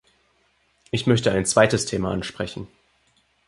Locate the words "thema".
1.85-2.09